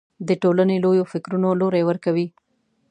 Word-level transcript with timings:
د 0.27 0.29
ټولنې 0.41 0.75
لویو 0.83 1.09
فکرونو 1.13 1.49
لوری 1.59 1.83
ورکوي 1.85 2.27